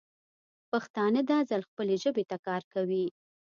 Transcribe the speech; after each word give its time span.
پښتانه 0.71 1.21
دا 1.29 1.39
ځل 1.49 1.61
خپلې 1.69 1.95
ژبې 2.03 2.23
ته 2.31 2.37
کار 2.47 2.61
کوي. 2.73 3.05